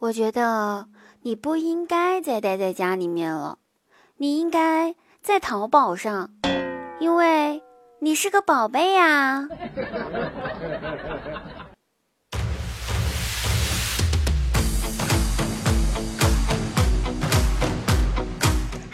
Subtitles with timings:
[0.00, 0.86] 我觉得
[1.20, 3.58] 你不应该再待在家里面了，
[4.16, 6.30] 你应该在淘宝上，
[6.98, 7.62] 因为
[8.00, 9.46] 你是个宝贝呀。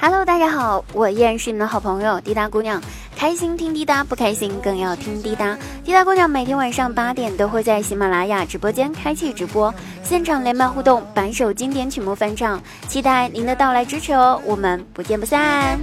[0.00, 2.82] Hello，大家好，我依然是你们的好朋友滴答姑娘。
[3.16, 5.56] 开心听滴答，不开心更要听滴答。
[5.82, 9.74] 滴答姑娘每天晚上八点都会在喜马拉雅直播间开启直播，
[10.04, 14.38] 现场连麦互动，百首经典曲目翻唱，期待您的到来支持哦！
[14.44, 15.80] 我们不见不散。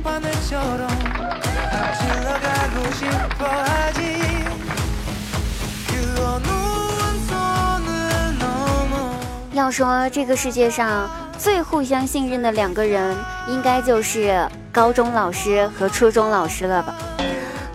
[9.53, 16.93] 要说这个世界上最互相信任的两个人，应该就是高中老师和初中老师了吧？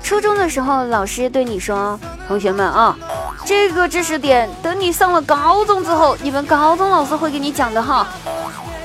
[0.09, 2.97] 初中的时候，老师对你说：“同学们啊，
[3.45, 8.09] 这个知识点等你上了高中之后，你们高中老师会给你讲的哈。”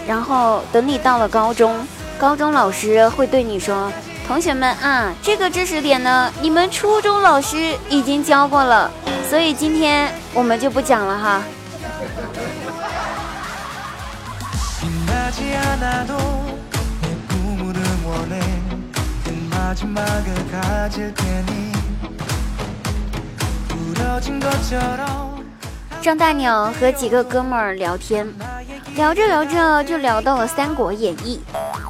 [0.06, 1.88] 然后等你到了高中，
[2.20, 3.90] 高中老师会对你说
[4.28, 8.92] ：“同学们啊，这个知识点呢，你们初中老师已经教过了，
[9.30, 11.42] 所以今天我们就不讲了哈。”
[26.02, 28.28] 张大鸟和几个哥们儿聊天，
[28.96, 31.42] 聊着聊着就聊到了《三国演义》，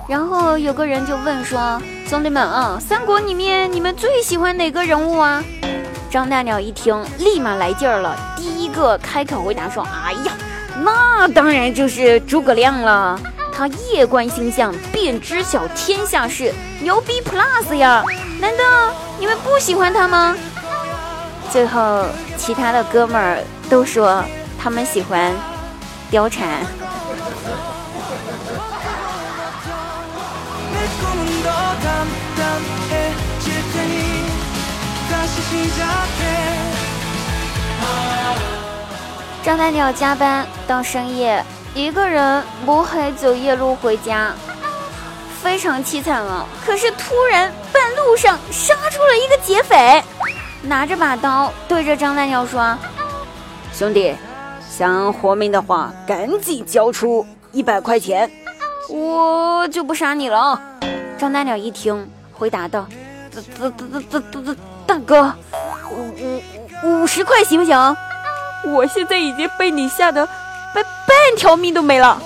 [0.07, 5.43] 然后有个人就问说：“兄弟们啊，三国里面你们最喜欢哪个人物啊？”
[6.09, 10.31] 张大鸟一听，立马来劲儿了，第一个开口回答说：“哎呀，
[10.81, 13.19] 那当然就是诸葛亮了。”
[13.67, 18.03] 夜观星象，便知晓天下事，牛逼 plus 呀！
[18.39, 18.63] 难道
[19.19, 20.35] 你们不喜欢他吗？
[21.51, 22.05] 最后，
[22.37, 24.23] 其他的哥们儿都说
[24.61, 25.31] 他们喜欢
[26.11, 26.65] 貂蝉。
[39.43, 41.43] 张大鸟加班到深夜。
[41.75, 44.31] 一个人摸黑走夜路回家，
[45.41, 46.47] 非常凄惨了。
[46.63, 50.03] 可是突然半路上杀出了一个劫匪，
[50.61, 52.77] 拿着把刀对着张大鸟说
[53.73, 54.15] ：“兄弟，
[54.69, 58.29] 想活命的话，赶紧交出一百块钱，
[58.89, 60.61] 我就不杀你了。”
[61.17, 62.85] 张大鸟一听，回答道
[63.33, 65.33] ：“大大大大大大大哥，
[65.91, 67.97] 五五五十块行不行？
[68.67, 70.29] 我现在已经被你吓得。”
[70.73, 72.21] 半半条命都没了。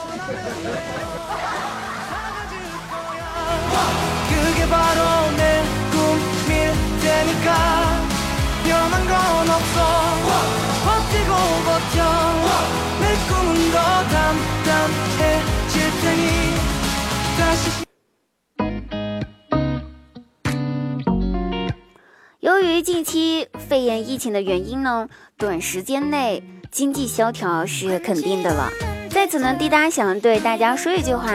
[22.67, 25.07] 由于近期肺炎疫情的原因呢，
[25.37, 26.43] 短时间内。
[26.69, 28.69] 经济萧条是肯定的了，
[29.09, 31.31] 在此呢，滴答想对大家说一句话：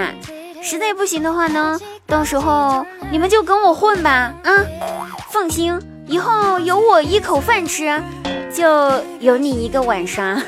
[0.62, 4.52] 实在不行的话呢，到时候你们就跟我混吧，啊，
[5.30, 8.00] 放心，以后有我一口饭吃，
[8.54, 10.38] 就有你一个碗刷。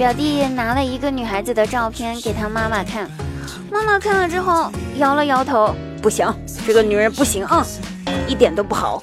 [0.00, 3.06] 表弟拿了一个女孩子的照片给他妈妈看。
[3.70, 6.26] 妈妈看了之后摇了摇头，不行，
[6.66, 7.62] 这个女人不行啊，
[8.26, 9.02] 一点都不好。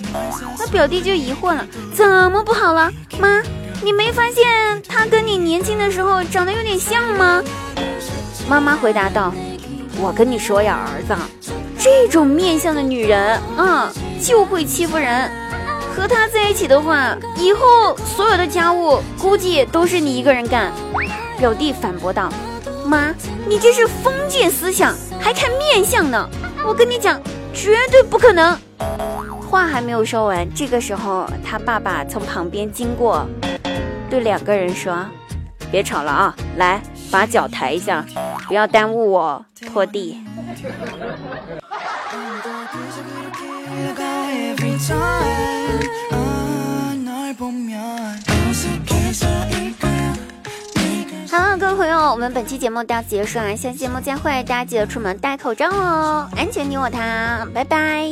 [0.58, 1.64] 那表弟就疑惑了，
[1.94, 2.92] 怎么不好了？
[3.20, 3.44] 妈，
[3.84, 7.44] 你没发现她跟你年轻的时候长得有点像吗？
[8.50, 9.32] 妈妈回答道
[10.02, 15.30] ：“我跟你说呀，儿子，这种面相的女人啊，就会欺负人。
[15.98, 20.72] 和他在一起的话，以后所有的家务估计都是你一个人干。”
[21.40, 22.32] 表弟反驳道。
[22.86, 23.12] 妈，
[23.48, 26.30] 你这是封建思想，还看面相呢？
[26.64, 27.20] 我跟你讲，
[27.52, 28.56] 绝对不可能。
[29.50, 33.28] 话还没有说完，这个时候他爸爸从旁边经过，
[34.08, 35.04] 对两个人说
[35.72, 36.80] ：“别吵了啊，来
[37.10, 38.06] 把脚抬一下，
[38.48, 40.24] 不要耽误我拖地。
[51.32, 53.56] ”好了，各位朋友，我们本期节目到此结束啊！
[53.56, 58.12] 下期节目再会，大家记得出门戴口罩哦，安全你我他，拜拜。